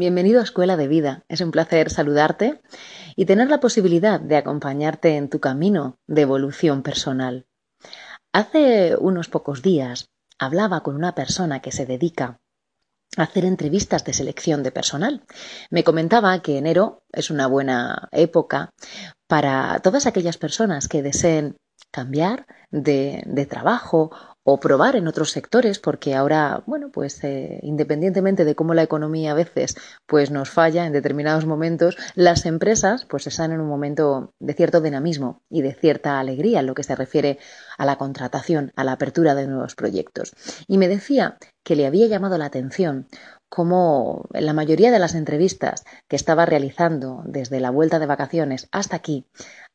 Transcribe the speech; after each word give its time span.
Bienvenido 0.00 0.38
a 0.38 0.44
Escuela 0.44 0.76
de 0.76 0.86
Vida. 0.86 1.24
Es 1.28 1.40
un 1.40 1.50
placer 1.50 1.90
saludarte 1.90 2.62
y 3.16 3.26
tener 3.26 3.50
la 3.50 3.58
posibilidad 3.58 4.20
de 4.20 4.36
acompañarte 4.36 5.16
en 5.16 5.28
tu 5.28 5.40
camino 5.40 5.98
de 6.06 6.22
evolución 6.22 6.84
personal. 6.84 7.48
Hace 8.32 8.94
unos 8.96 9.28
pocos 9.28 9.60
días 9.60 10.08
hablaba 10.38 10.84
con 10.84 10.94
una 10.94 11.16
persona 11.16 11.58
que 11.60 11.72
se 11.72 11.84
dedica 11.84 12.38
a 13.16 13.24
hacer 13.24 13.44
entrevistas 13.44 14.04
de 14.04 14.12
selección 14.12 14.62
de 14.62 14.70
personal. 14.70 15.24
Me 15.68 15.82
comentaba 15.82 16.40
que 16.42 16.58
enero 16.58 17.02
es 17.10 17.32
una 17.32 17.48
buena 17.48 18.08
época 18.12 18.70
para 19.26 19.80
todas 19.80 20.06
aquellas 20.06 20.38
personas 20.38 20.86
que 20.86 21.02
deseen 21.02 21.56
cambiar 21.90 22.46
de, 22.70 23.24
de 23.26 23.46
trabajo 23.46 24.12
o 24.50 24.58
probar 24.58 24.96
en 24.96 25.08
otros 25.08 25.30
sectores, 25.30 25.78
porque 25.78 26.14
ahora, 26.14 26.62
bueno, 26.64 26.88
pues 26.90 27.22
eh, 27.22 27.60
independientemente 27.62 28.46
de 28.46 28.54
cómo 28.54 28.72
la 28.72 28.82
economía 28.82 29.32
a 29.32 29.34
veces 29.34 29.76
pues 30.06 30.30
nos 30.30 30.48
falla 30.48 30.86
en 30.86 30.94
determinados 30.94 31.44
momentos, 31.44 31.98
las 32.14 32.46
empresas 32.46 33.04
pues 33.04 33.26
están 33.26 33.52
en 33.52 33.60
un 33.60 33.68
momento 33.68 34.32
de 34.38 34.54
cierto 34.54 34.80
dinamismo 34.80 35.42
y 35.50 35.60
de 35.60 35.74
cierta 35.74 36.18
alegría 36.18 36.60
en 36.60 36.66
lo 36.66 36.74
que 36.74 36.82
se 36.82 36.96
refiere 36.96 37.38
a 37.76 37.84
la 37.84 37.98
contratación, 37.98 38.72
a 38.74 38.84
la 38.84 38.92
apertura 38.92 39.34
de 39.34 39.46
nuevos 39.46 39.74
proyectos. 39.74 40.32
Y 40.66 40.78
me 40.78 40.88
decía 40.88 41.36
que 41.62 41.76
le 41.76 41.86
había 41.86 42.06
llamado 42.06 42.38
la 42.38 42.46
atención 42.46 43.06
cómo 43.50 44.30
en 44.32 44.46
la 44.46 44.54
mayoría 44.54 44.90
de 44.90 44.98
las 44.98 45.14
entrevistas 45.14 45.84
que 46.08 46.16
estaba 46.16 46.46
realizando 46.46 47.20
desde 47.26 47.60
la 47.60 47.68
vuelta 47.68 47.98
de 47.98 48.06
vacaciones 48.06 48.68
hasta 48.72 48.96
aquí, 48.96 49.26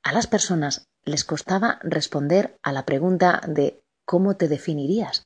a 0.02 0.14
las 0.14 0.26
personas 0.26 0.88
les 1.06 1.26
costaba 1.26 1.78
responder 1.84 2.58
a 2.64 2.72
la 2.72 2.86
pregunta 2.86 3.42
de 3.48 3.83
¿cómo 4.06 4.36
te 4.36 4.48
definirías? 4.48 5.24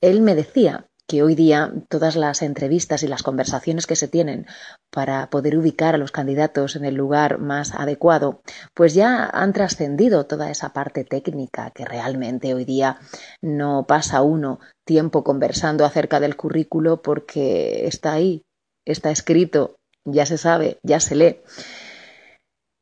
Él 0.00 0.22
me 0.22 0.34
decía 0.34 0.86
que 1.06 1.22
hoy 1.22 1.34
día 1.34 1.72
todas 1.88 2.16
las 2.16 2.42
entrevistas 2.42 3.02
y 3.02 3.08
las 3.08 3.22
conversaciones 3.22 3.86
que 3.86 3.96
se 3.96 4.08
tienen 4.08 4.46
para 4.90 5.28
poder 5.30 5.58
ubicar 5.58 5.94
a 5.94 5.98
los 5.98 6.10
candidatos 6.10 6.76
en 6.76 6.84
el 6.84 6.94
lugar 6.94 7.38
más 7.38 7.74
adecuado, 7.74 8.40
pues 8.74 8.94
ya 8.94 9.26
han 9.26 9.52
trascendido 9.52 10.26
toda 10.26 10.50
esa 10.50 10.72
parte 10.72 11.04
técnica 11.04 11.70
que 11.70 11.84
realmente 11.84 12.54
hoy 12.54 12.64
día 12.64 12.98
no 13.42 13.84
pasa 13.86 14.22
uno 14.22 14.60
tiempo 14.86 15.22
conversando 15.22 15.84
acerca 15.84 16.20
del 16.20 16.36
currículo 16.36 17.02
porque 17.02 17.86
está 17.86 18.12
ahí, 18.12 18.42
está 18.86 19.10
escrito, 19.10 19.76
ya 20.04 20.24
se 20.24 20.38
sabe, 20.38 20.78
ya 20.82 21.00
se 21.00 21.14
lee. 21.14 21.40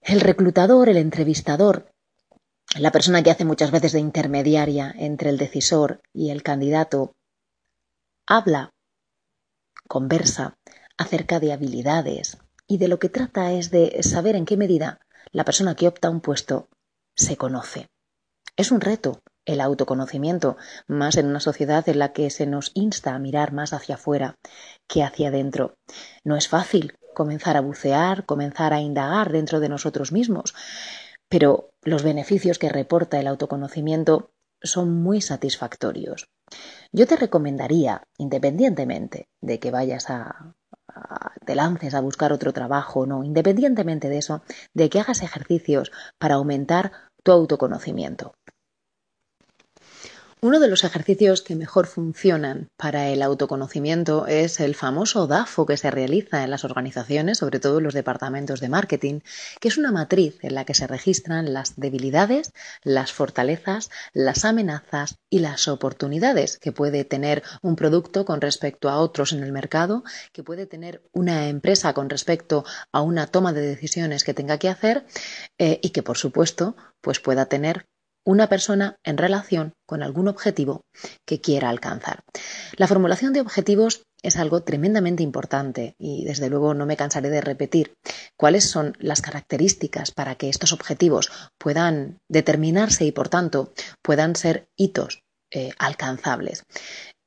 El 0.03 0.21
reclutador, 0.21 0.89
el 0.89 0.97
entrevistador, 0.97 1.91
la 2.79 2.93
persona 2.93 3.23
que 3.23 3.31
hace 3.31 3.45
muchas 3.45 3.71
veces 3.71 3.93
de 3.93 4.01
intermediaria 4.01 4.95
entre 4.97 5.31
el 5.31 5.39
decisor 5.39 6.01
y 6.13 6.31
el 6.31 6.43
candidato 6.43 7.13
habla, 8.27 8.71
conversa 9.89 10.55
acerca 10.97 11.41
de 11.41 11.53
habilidades 11.53 12.39
y 12.69 12.79
de 12.79 12.89
lo 12.89 12.99
que 12.99 13.09
trata 13.09 13.53
es 13.53 13.71
de 13.71 14.03
saber 14.03 14.37
en 14.37 14.45
qué 14.45 14.57
medida 14.57 15.01
la 15.33 15.45
persona 15.45 15.75
que 15.75 15.89
opta 15.89 16.11
un 16.11 16.21
puesto 16.21 16.69
se 17.17 17.37
conoce. 17.37 17.89
Es 18.57 18.71
un 18.71 18.81
reto 18.81 19.21
el 19.47 19.61
autoconocimiento, 19.61 20.57
más 20.87 21.17
en 21.17 21.27
una 21.27 21.41
sociedad 21.41 21.89
en 21.89 21.99
la 21.99 22.13
que 22.13 22.31
se 22.31 22.47
nos 22.47 22.71
insta 22.75 23.15
a 23.15 23.19
mirar 23.19 23.53
más 23.53 23.73
hacia 23.73 23.97
afuera 23.97 24.37
que 24.87 25.03
hacia 25.03 25.29
adentro. 25.29 25.75
No 26.25 26.37
es 26.37 26.49
fácil 26.49 26.95
comenzar 27.15 27.57
a 27.57 27.61
bucear, 27.61 28.27
comenzar 28.27 28.73
a 28.73 28.81
indagar 28.81 29.33
dentro 29.33 29.59
de 29.59 29.69
nosotros 29.69 30.13
mismos, 30.13 30.55
pero 31.31 31.71
los 31.83 32.03
beneficios 32.03 32.59
que 32.59 32.69
reporta 32.69 33.19
el 33.19 33.29
autoconocimiento 33.29 34.33
son 34.63 35.03
muy 35.03 35.23
satisfactorios. 35.23 36.27
Yo 36.93 37.07
te 37.07 37.17
recomendaría, 37.17 38.03
independientemente 38.19 39.29
de 39.41 39.61
que 39.61 39.71
vayas 39.71 40.11
a, 40.11 40.53
te 41.47 41.55
lances 41.55 41.95
a 41.95 42.01
buscar 42.01 42.33
otro 42.33 42.53
trabajo 42.53 43.07
no, 43.07 43.25
independientemente 43.25 44.09
de 44.09 44.19
eso, 44.19 44.43
de 44.75 44.91
que 44.91 45.01
hagas 45.01 45.23
ejercicios 45.23 45.93
para 46.19 46.35
aumentar 46.35 46.93
tu 47.23 47.33
autoconocimiento. 47.33 48.35
Uno 50.43 50.59
de 50.59 50.69
los 50.69 50.85
ejercicios 50.85 51.43
que 51.43 51.55
mejor 51.55 51.87
funcionan 51.87 52.71
para 52.79 53.09
el 53.09 53.21
autoconocimiento 53.21 54.27
es 54.27 54.59
el 54.61 54.75
famoso 54.75 55.27
DAFO 55.27 55.67
que 55.67 55.77
se 55.77 55.91
realiza 55.91 56.43
en 56.43 56.49
las 56.49 56.65
organizaciones, 56.65 57.37
sobre 57.37 57.61
todo 57.61 57.77
en 57.77 57.85
los 57.85 57.93
departamentos 57.93 58.61
de 58.61 58.71
marketing, 58.71 59.21
que 59.61 59.69
es 59.69 59.77
una 59.77 59.93
matriz 59.93 60.39
en 60.41 60.55
la 60.55 60.65
que 60.65 60.73
se 60.73 60.87
registran 60.87 61.53
las 61.53 61.79
debilidades, 61.79 62.53
las 62.83 63.13
fortalezas, 63.13 63.91
las 64.15 64.47
amenazas 64.47 65.19
y 65.29 65.41
las 65.41 65.69
oportunidades 65.69 66.59
que 66.59 66.73
puede 66.73 67.05
tener 67.05 67.43
un 67.61 67.77
producto 67.77 68.25
con 68.25 68.41
respecto 68.41 68.89
a 68.89 68.97
otros 68.97 69.35
en 69.35 69.43
el 69.43 69.53
mercado, 69.53 70.05
que 70.33 70.43
puede 70.43 70.65
tener 70.65 71.03
una 71.13 71.49
empresa 71.49 71.93
con 71.93 72.09
respecto 72.09 72.65
a 72.93 73.03
una 73.03 73.27
toma 73.27 73.53
de 73.53 73.61
decisiones 73.61 74.25
que 74.25 74.33
tenga 74.33 74.57
que 74.57 74.71
hacer 74.71 75.05
eh, 75.59 75.81
y 75.83 75.91
que, 75.91 76.03
por 76.03 76.17
supuesto, 76.17 76.77
pues 77.03 77.21
pueda 77.21 77.45
tener 77.45 77.85
una 78.25 78.49
persona 78.49 78.97
en 79.05 79.19
relación 79.19 79.73
con 79.87 80.03
algún 80.03 80.29
objetivo 80.29 80.83
que 81.27 81.41
quiera 81.41 81.69
alcanzar. 81.69 82.21
La 82.77 82.87
formulación 82.87 83.33
de 83.33 83.41
objetivos 83.41 84.03
es 84.23 84.37
algo 84.37 84.63
tremendamente 84.63 85.23
importante 85.23 85.95
y 85.99 86.25
desde 86.25 86.51
luego 86.51 86.75
no 86.75 86.87
me 86.87 86.97
cansaré 86.97 87.31
de 87.31 87.41
repetir 87.41 87.95
cuáles 88.37 88.69
son 88.69 88.97
las 88.99 89.23
características 89.23 90.11
para 90.11 90.35
que 90.35 90.49
estos 90.49 90.73
objetivos 90.73 91.31
puedan 91.59 92.19
determinarse 92.29 93.05
y 93.05 93.13
por 93.13 93.29
tanto 93.29 93.73
puedan 94.03 94.37
ser 94.37 94.69
hitos 94.77 95.23
eh, 95.51 95.73
alcanzables. 95.79 96.65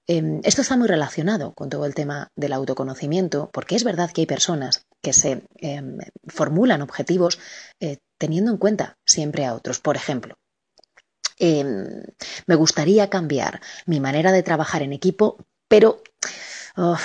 Em, 0.07 0.41
esto 0.43 0.61
está 0.61 0.75
muy 0.75 0.87
relacionado 0.87 1.53
con 1.53 1.69
todo 1.69 1.85
el 1.85 1.95
tema 1.95 2.27
del 2.35 2.53
autoconocimiento, 2.53 3.49
porque 3.53 3.75
es 3.75 3.85
verdad 3.85 4.11
que 4.11 4.21
hay 4.21 4.27
personas 4.27 4.85
que 5.01 5.13
se 5.13 5.43
em, 5.57 5.97
formulan 6.27 6.81
objetivos 6.81 7.39
eh, 7.79 7.97
teniendo 8.19 8.51
en 8.51 8.57
cuenta 8.57 8.97
siempre 9.05 9.45
a 9.45 9.53
otros. 9.53 9.79
Por 9.79 9.95
ejemplo, 9.95 10.35
Em, 11.45 12.05
me 12.47 12.55
gustaría 12.55 13.09
cambiar 13.09 13.59
mi 13.85 13.99
manera 13.99 14.31
de 14.31 14.43
trabajar 14.43 14.81
en 14.81 14.93
equipo, 14.93 15.25
pero 15.67 16.01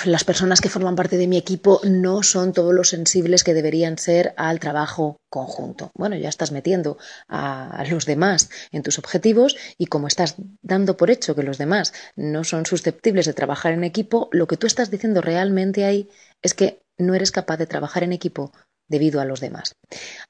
las 0.05 0.23
personas 0.23 0.61
que 0.61 0.69
forman 0.69 0.95
parte 0.95 1.17
de 1.17 1.27
mi 1.27 1.35
equipo 1.35 1.81
no 1.83 2.23
son 2.23 2.53
todos 2.53 2.73
los 2.73 2.87
sensibles 2.89 3.43
que 3.43 3.53
deberían 3.53 3.97
ser 3.97 4.33
al 4.37 4.61
trabajo 4.61 5.17
conjunto. 5.29 5.91
Bueno, 5.93 6.15
ya 6.15 6.29
estás 6.29 6.53
metiendo 6.53 6.97
a, 7.27 7.83
los 7.89 8.05
demás 8.05 8.49
en 8.71 8.81
tus 8.81 8.97
objetivos 8.97 9.57
y 9.77 9.87
como 9.87 10.07
estás 10.07 10.35
dando 10.61 10.95
por 10.95 11.11
hecho 11.11 11.35
que 11.35 11.43
los 11.43 11.57
demás 11.57 11.93
no 12.15 12.45
son 12.45 12.65
susceptibles 12.65 13.25
de 13.25 13.33
trabajar 13.33 13.73
en 13.73 13.83
equipo, 13.83 14.29
lo 14.31 14.47
que 14.47 14.55
tú 14.55 14.67
estás 14.67 14.89
diciendo 14.89 15.19
realmente 15.21 15.83
ahí 15.83 16.09
es 16.41 16.53
que 16.53 16.81
no 16.97 17.13
eres 17.13 17.31
capaz 17.31 17.57
de 17.57 17.67
trabajar 17.67 18.03
en 18.03 18.13
equipo 18.13 18.53
debido 18.87 19.19
a 19.19 19.25
los 19.25 19.41
demás. 19.41 19.75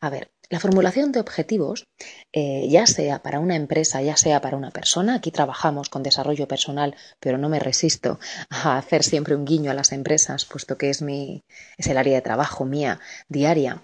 A 0.02 0.10
ver, 0.10 0.32
la 0.50 0.60
formulación 0.60 1.12
de 1.12 1.20
objetivos, 1.20 1.86
eh, 2.34 2.68
ya 2.70 2.88
sea 2.88 3.22
para 3.22 3.40
una 3.40 3.56
empresa, 3.56 4.02
ya 4.02 4.18
sea 4.18 4.42
para 4.42 4.58
una 4.58 4.72
persona, 4.72 5.16
aquí 5.16 5.30
trabajamos 5.32 5.90
con 5.90 6.02
desarrollo 6.02 6.48
personal, 6.48 6.96
pero 7.20 7.38
no 7.38 7.50
me 7.50 7.60
resisto 7.60 8.20
a 8.50 8.78
hacer 8.78 9.04
siempre 9.04 9.36
un 9.36 9.46
guiño 9.46 9.70
a 9.70 9.76
las 9.76 9.92
empresas, 9.92 10.46
puesto 10.46 10.78
que 10.78 10.90
es, 10.90 11.04
mi, 11.04 11.44
es 11.78 11.88
el 11.88 11.98
área 11.98 12.16
de 12.16 12.22
trabajo 12.22 12.66
mía 12.66 13.00
diaria. 13.28 13.84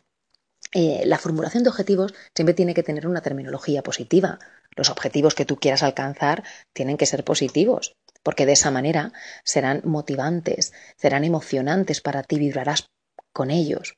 Eh, 0.74 1.04
la 1.06 1.20
formulación 1.20 1.64
de 1.64 1.70
objetivos 1.70 2.16
siempre 2.34 2.56
tiene 2.56 2.74
que 2.74 2.84
tener 2.84 3.08
una 3.08 3.22
terminología 3.22 3.84
positiva. 3.84 4.40
Los 4.76 4.90
objetivos 4.90 5.36
que 5.36 5.46
tú 5.46 5.58
quieras 5.58 5.84
alcanzar 5.84 6.44
tienen 6.74 6.98
que 6.98 7.06
ser 7.06 7.24
positivos, 7.24 7.96
porque 8.24 8.48
de 8.48 8.54
esa 8.54 8.72
manera 8.72 9.14
serán 9.44 9.82
motivantes, 9.86 10.74
serán 10.98 11.24
emocionantes 11.24 12.02
para 12.02 12.24
ti, 12.24 12.40
vibrarás 12.40 12.88
con 13.32 13.52
ellos. 13.52 13.96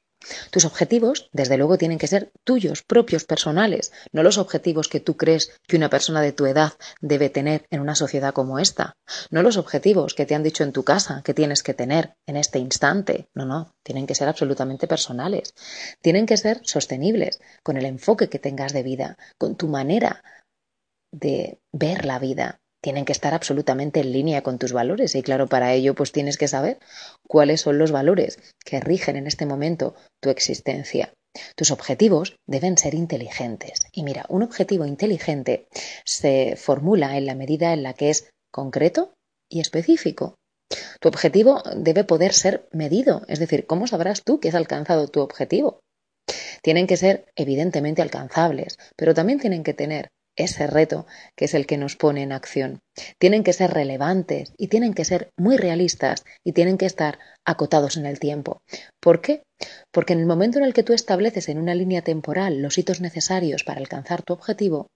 Tus 0.52 0.66
objetivos, 0.66 1.30
desde 1.32 1.58
luego, 1.58 1.78
tienen 1.78 2.00
que 2.00 2.08
ser 2.08 2.32
tuyos, 2.44 2.84
propios, 2.84 3.24
personales, 3.26 3.92
no 4.12 4.24
los 4.24 4.38
objetivos 4.38 4.88
que 4.88 5.00
tú 5.00 5.16
crees 5.16 5.52
que 5.68 5.78
una 5.78 5.90
persona 5.90 6.22
de 6.22 6.32
tu 6.32 6.46
edad 6.46 6.74
debe 7.02 7.30
tener 7.30 7.66
en 7.70 7.82
una 7.82 7.96
sociedad 7.96 8.34
como 8.34 8.60
esta, 8.60 8.98
no 9.30 9.44
los 9.44 9.58
objetivos 9.58 10.14
que 10.16 10.26
te 10.26 10.36
han 10.36 10.44
dicho 10.44 10.64
en 10.64 10.74
tu 10.74 10.84
casa 10.84 11.22
que 11.24 11.34
tienes 11.34 11.64
que 11.64 11.74
tener 11.74 12.16
en 12.26 12.36
este 12.36 12.60
instante, 12.60 13.30
no, 13.36 13.46
no, 13.46 13.76
tienen 13.84 14.08
que 14.08 14.16
ser 14.16 14.28
absolutamente 14.28 14.88
personales, 14.88 15.54
tienen 16.02 16.26
que 16.26 16.38
ser 16.38 16.62
sostenibles, 16.64 17.40
con 17.64 17.78
el 17.78 17.86
enfoque 17.86 18.30
que 18.30 18.40
tengas 18.40 18.74
de 18.74 18.84
vida, 18.84 19.18
con 19.38 19.56
tu 19.56 19.68
manera 19.68 20.24
de 21.12 21.60
ver 21.72 22.06
la 22.06 22.20
vida, 22.20 22.60
tienen 22.82 23.06
que 23.06 23.12
estar 23.12 23.34
absolutamente 23.34 24.00
en 24.00 24.12
línea 24.12 24.44
con 24.44 24.60
tus 24.60 24.74
valores 24.74 25.16
y 25.16 25.24
claro, 25.24 25.48
para 25.48 25.74
ello 25.74 25.96
pues 25.96 26.12
tienes 26.12 26.38
que 26.38 26.48
saber 26.48 26.80
cuáles 27.28 27.62
son 27.62 27.78
los 27.78 27.92
valores 27.92 28.40
que 28.64 28.80
rigen 28.80 29.16
en 29.16 29.28
este 29.28 29.46
momento 29.46 29.96
tu 30.22 30.30
existencia. 30.30 31.14
Tus 31.56 31.72
objetivos 31.72 32.36
deben 32.48 32.78
ser 32.78 32.94
inteligentes. 32.94 33.84
Y 33.92 34.04
mira, 34.04 34.26
un 34.30 34.44
objetivo 34.44 34.86
inteligente 34.86 35.68
se 36.06 36.56
formula 36.56 37.18
en 37.18 37.26
la 37.26 37.36
medida 37.36 37.74
en 37.74 37.84
la 37.84 37.94
que 37.94 38.10
es 38.10 38.30
concreto 38.52 39.14
y 39.50 39.60
específico. 39.60 40.36
Tu 41.00 41.08
objetivo 41.08 41.62
debe 41.76 42.04
poder 42.04 42.34
ser 42.34 42.68
medido, 42.72 43.24
es 43.28 43.40
decir, 43.40 43.68
¿cómo 43.68 43.88
sabrás 43.88 44.24
tú 44.24 44.40
que 44.40 44.50
has 44.50 44.56
alcanzado 44.56 45.08
tu 45.08 45.22
objetivo? 45.22 45.80
Tienen 46.62 46.88
que 46.88 46.98
ser 46.98 47.26
evidentemente 47.36 48.02
alcanzables, 48.02 48.78
pero 48.98 49.14
también 49.14 49.40
tienen 49.40 49.64
que 49.64 49.74
tener 49.74 50.10
ese 50.38 50.68
reto 50.68 51.06
que 51.36 51.46
es 51.46 51.54
el 51.54 51.66
que 51.66 51.78
nos 51.78 51.96
pone 51.96 52.24
en 52.24 52.32
acción. 52.32 52.80
Tienen 53.20 53.44
que 53.44 53.54
ser 53.54 53.72
relevantes 53.72 54.54
y 54.58 54.68
tienen 54.68 54.94
que 54.94 55.04
ser 55.04 55.32
muy 55.38 55.58
realistas 55.58 56.24
y 56.46 56.54
tienen 56.54 56.78
que 56.78 56.86
estar 56.86 57.20
acotados 57.46 57.98
en 57.98 58.06
el 58.06 58.20
tiempo. 58.20 58.62
¿Por 59.02 59.22
qué? 59.22 59.44
Porque 59.92 60.14
en 60.14 60.20
el 60.20 60.26
momento 60.26 60.60
en 60.60 60.64
el 60.64 60.74
que 60.74 60.84
tú 60.84 60.94
estableces 60.94 61.50
en 61.50 61.58
una 61.58 61.76
línea 61.76 62.02
temporal 62.02 62.62
los 62.62 62.78
hitos 62.78 63.02
necesarios 63.02 63.64
para 63.64 63.80
alcanzar 63.80 64.22
tu 64.22 64.34
objetivo, 64.34 64.88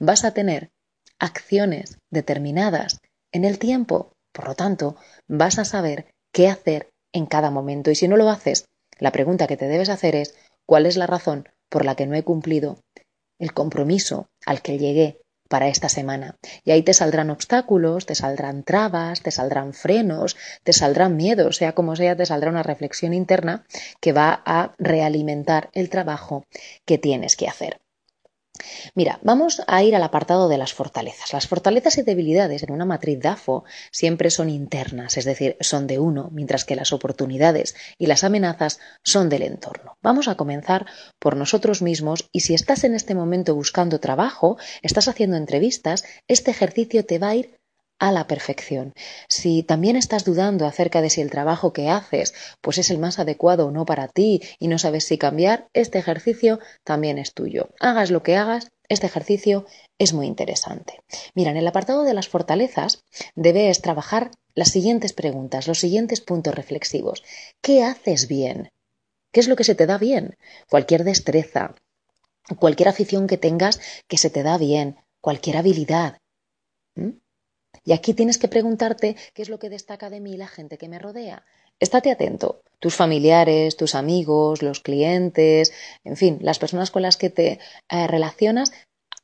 vas 0.00 0.24
a 0.24 0.32
tener 0.32 0.70
acciones 1.18 1.98
determinadas 2.10 2.98
en 3.32 3.44
el 3.44 3.58
tiempo. 3.58 4.12
Por 4.32 4.48
lo 4.48 4.54
tanto, 4.54 4.96
vas 5.28 5.58
a 5.58 5.64
saber 5.64 6.06
qué 6.32 6.48
hacer 6.48 6.88
en 7.12 7.26
cada 7.26 7.50
momento. 7.50 7.90
Y 7.90 7.94
si 7.94 8.08
no 8.08 8.16
lo 8.16 8.28
haces, 8.28 8.64
la 8.98 9.12
pregunta 9.12 9.46
que 9.46 9.56
te 9.56 9.68
debes 9.68 9.88
hacer 9.88 10.16
es 10.16 10.34
¿cuál 10.66 10.86
es 10.86 10.96
la 10.96 11.06
razón 11.06 11.48
por 11.68 11.84
la 11.84 11.94
que 11.94 12.06
no 12.06 12.14
he 12.14 12.22
cumplido 12.22 12.78
el 13.38 13.52
compromiso 13.52 14.28
al 14.44 14.62
que 14.62 14.78
llegué 14.78 15.20
para 15.48 15.68
esta 15.68 15.88
semana. 15.88 16.36
Y 16.64 16.72
ahí 16.72 16.82
te 16.82 16.94
saldrán 16.94 17.30
obstáculos, 17.30 18.06
te 18.06 18.14
saldrán 18.14 18.64
trabas, 18.64 19.22
te 19.22 19.30
saldrán 19.30 19.74
frenos, 19.74 20.36
te 20.64 20.72
saldrán 20.72 21.16
miedos, 21.16 21.56
sea 21.56 21.72
como 21.72 21.96
sea, 21.96 22.16
te 22.16 22.26
saldrá 22.26 22.50
una 22.50 22.62
reflexión 22.62 23.14
interna 23.14 23.64
que 24.00 24.12
va 24.12 24.42
a 24.44 24.74
realimentar 24.78 25.70
el 25.72 25.88
trabajo 25.88 26.44
que 26.84 26.98
tienes 26.98 27.36
que 27.36 27.48
hacer. 27.48 27.80
Mira, 28.94 29.18
vamos 29.22 29.62
a 29.66 29.82
ir 29.82 29.94
al 29.96 30.02
apartado 30.02 30.48
de 30.48 30.58
las 30.58 30.72
fortalezas. 30.72 31.32
Las 31.32 31.46
fortalezas 31.46 31.98
y 31.98 32.02
debilidades 32.02 32.62
en 32.62 32.72
una 32.72 32.84
matriz 32.84 33.20
DAFO 33.20 33.64
siempre 33.90 34.30
son 34.30 34.50
internas, 34.50 35.16
es 35.16 35.24
decir, 35.24 35.56
son 35.60 35.86
de 35.86 35.98
uno, 35.98 36.30
mientras 36.32 36.64
que 36.64 36.76
las 36.76 36.92
oportunidades 36.92 37.74
y 37.98 38.06
las 38.06 38.24
amenazas 38.24 38.78
son 39.02 39.28
del 39.28 39.42
entorno. 39.42 39.96
Vamos 40.02 40.28
a 40.28 40.36
comenzar 40.36 40.86
por 41.18 41.36
nosotros 41.36 41.82
mismos 41.82 42.28
y 42.32 42.40
si 42.40 42.54
estás 42.54 42.84
en 42.84 42.94
este 42.94 43.14
momento 43.14 43.54
buscando 43.54 44.00
trabajo, 44.00 44.56
estás 44.82 45.08
haciendo 45.08 45.36
entrevistas, 45.36 46.04
este 46.28 46.50
ejercicio 46.50 47.04
te 47.04 47.18
va 47.18 47.28
a 47.28 47.34
ir 47.36 47.55
a 47.98 48.12
la 48.12 48.26
perfección. 48.26 48.94
Si 49.28 49.62
también 49.62 49.96
estás 49.96 50.24
dudando 50.24 50.66
acerca 50.66 51.00
de 51.00 51.10
si 51.10 51.20
el 51.20 51.30
trabajo 51.30 51.72
que 51.72 51.88
haces 51.88 52.34
pues 52.60 52.78
es 52.78 52.90
el 52.90 52.98
más 52.98 53.18
adecuado 53.18 53.66
o 53.66 53.70
no 53.70 53.84
para 53.84 54.08
ti 54.08 54.42
y 54.58 54.68
no 54.68 54.78
sabes 54.78 55.04
si 55.04 55.18
cambiar, 55.18 55.68
este 55.72 55.98
ejercicio 55.98 56.58
también 56.84 57.18
es 57.18 57.32
tuyo. 57.32 57.68
Hagas 57.80 58.10
lo 58.10 58.22
que 58.22 58.36
hagas, 58.36 58.70
este 58.88 59.06
ejercicio 59.06 59.66
es 59.98 60.12
muy 60.12 60.26
interesante. 60.26 61.02
Mira, 61.34 61.50
en 61.50 61.56
el 61.56 61.66
apartado 61.66 62.04
de 62.04 62.14
las 62.14 62.28
fortalezas 62.28 63.04
debes 63.34 63.80
trabajar 63.80 64.30
las 64.54 64.70
siguientes 64.70 65.12
preguntas, 65.12 65.66
los 65.66 65.78
siguientes 65.78 66.20
puntos 66.20 66.54
reflexivos. 66.54 67.22
¿Qué 67.60 67.82
haces 67.82 68.28
bien? 68.28 68.70
¿Qué 69.32 69.40
es 69.40 69.48
lo 69.48 69.56
que 69.56 69.64
se 69.64 69.74
te 69.74 69.86
da 69.86 69.98
bien? 69.98 70.36
Cualquier 70.70 71.04
destreza, 71.04 71.74
cualquier 72.58 72.88
afición 72.88 73.26
que 73.26 73.38
tengas 73.38 73.80
que 74.06 74.18
se 74.18 74.30
te 74.30 74.42
da 74.42 74.56
bien, 74.58 74.96
cualquier 75.20 75.56
habilidad. 75.56 76.18
Y 77.86 77.92
aquí 77.92 78.12
tienes 78.12 78.36
que 78.36 78.48
preguntarte 78.48 79.16
qué 79.32 79.42
es 79.42 79.48
lo 79.48 79.58
que 79.58 79.70
destaca 79.70 80.10
de 80.10 80.20
mí 80.20 80.36
la 80.36 80.48
gente 80.48 80.76
que 80.76 80.88
me 80.88 80.98
rodea. 80.98 81.44
Estate 81.78 82.10
atento. 82.10 82.62
Tus 82.80 82.96
familiares, 82.96 83.76
tus 83.76 83.94
amigos, 83.94 84.60
los 84.60 84.80
clientes, 84.80 85.72
en 86.04 86.16
fin, 86.16 86.38
las 86.42 86.58
personas 86.58 86.90
con 86.90 87.02
las 87.02 87.16
que 87.16 87.30
te 87.30 87.60
eh, 87.88 88.06
relacionas 88.08 88.72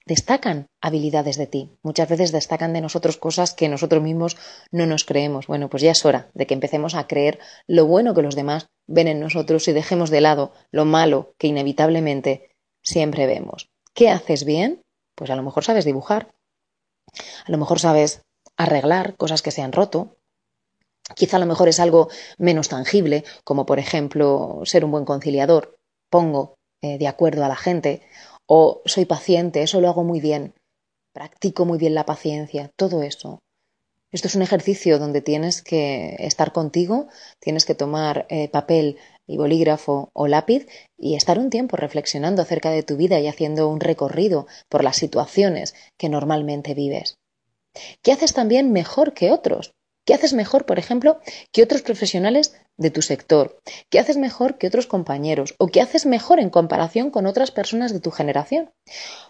destacan 0.06 0.66
habilidades 0.80 1.36
de 1.36 1.48
ti. 1.48 1.70
Muchas 1.82 2.08
veces 2.08 2.30
destacan 2.30 2.72
de 2.72 2.80
nosotros 2.80 3.16
cosas 3.16 3.52
que 3.52 3.68
nosotros 3.68 4.00
mismos 4.00 4.36
no 4.70 4.86
nos 4.86 5.04
creemos. 5.04 5.48
Bueno, 5.48 5.68
pues 5.68 5.82
ya 5.82 5.90
es 5.90 6.04
hora 6.04 6.30
de 6.34 6.46
que 6.46 6.54
empecemos 6.54 6.94
a 6.94 7.08
creer 7.08 7.40
lo 7.66 7.86
bueno 7.86 8.14
que 8.14 8.22
los 8.22 8.36
demás 8.36 8.68
ven 8.86 9.08
en 9.08 9.20
nosotros 9.20 9.66
y 9.66 9.72
dejemos 9.72 10.10
de 10.10 10.20
lado 10.20 10.52
lo 10.70 10.84
malo 10.84 11.34
que 11.36 11.48
inevitablemente 11.48 12.54
siempre 12.80 13.26
vemos. 13.26 13.70
¿Qué 13.92 14.08
haces 14.08 14.44
bien? 14.44 14.82
Pues 15.16 15.30
a 15.30 15.36
lo 15.36 15.42
mejor 15.42 15.64
sabes 15.64 15.84
dibujar. 15.84 16.30
A 17.44 17.50
lo 17.50 17.58
mejor 17.58 17.80
sabes 17.80 18.22
arreglar 18.62 19.16
cosas 19.16 19.42
que 19.42 19.50
se 19.50 19.62
han 19.62 19.72
roto. 19.72 20.16
Quizá 21.14 21.36
a 21.36 21.40
lo 21.40 21.46
mejor 21.46 21.68
es 21.68 21.80
algo 21.80 22.08
menos 22.38 22.68
tangible, 22.68 23.24
como 23.44 23.66
por 23.66 23.78
ejemplo 23.78 24.60
ser 24.64 24.84
un 24.84 24.92
buen 24.92 25.04
conciliador, 25.04 25.76
pongo 26.10 26.54
eh, 26.80 26.98
de 26.98 27.08
acuerdo 27.08 27.44
a 27.44 27.48
la 27.48 27.56
gente, 27.56 28.02
o 28.46 28.82
soy 28.84 29.04
paciente, 29.04 29.62
eso 29.62 29.80
lo 29.80 29.88
hago 29.88 30.04
muy 30.04 30.20
bien, 30.20 30.54
practico 31.12 31.64
muy 31.64 31.78
bien 31.78 31.94
la 31.94 32.06
paciencia, 32.06 32.70
todo 32.76 33.02
eso. 33.02 33.40
Esto 34.12 34.28
es 34.28 34.34
un 34.34 34.42
ejercicio 34.42 34.98
donde 34.98 35.22
tienes 35.22 35.62
que 35.62 36.16
estar 36.18 36.52
contigo, 36.52 37.08
tienes 37.40 37.64
que 37.64 37.74
tomar 37.74 38.26
eh, 38.28 38.48
papel 38.48 38.98
y 39.26 39.38
bolígrafo 39.38 40.10
o 40.12 40.26
lápiz 40.26 40.66
y 40.98 41.14
estar 41.14 41.38
un 41.38 41.48
tiempo 41.48 41.78
reflexionando 41.78 42.42
acerca 42.42 42.70
de 42.70 42.82
tu 42.82 42.96
vida 42.96 43.18
y 43.20 43.26
haciendo 43.26 43.68
un 43.68 43.80
recorrido 43.80 44.46
por 44.68 44.84
las 44.84 44.96
situaciones 44.96 45.74
que 45.98 46.10
normalmente 46.10 46.74
vives. 46.74 47.16
¿Qué 48.02 48.12
haces 48.12 48.32
también 48.32 48.72
mejor 48.72 49.14
que 49.14 49.30
otros? 49.30 49.74
¿Qué 50.04 50.14
haces 50.14 50.32
mejor, 50.32 50.66
por 50.66 50.78
ejemplo, 50.78 51.20
que 51.52 51.62
otros 51.62 51.82
profesionales 51.82 52.54
de 52.76 52.90
tu 52.90 53.02
sector? 53.02 53.60
¿Qué 53.90 53.98
haces 53.98 54.16
mejor 54.16 54.58
que 54.58 54.66
otros 54.66 54.86
compañeros? 54.86 55.54
¿O 55.58 55.68
qué 55.68 55.80
haces 55.80 56.06
mejor 56.06 56.40
en 56.40 56.50
comparación 56.50 57.10
con 57.10 57.26
otras 57.26 57.50
personas 57.50 57.92
de 57.92 58.00
tu 58.00 58.10
generación? 58.10 58.70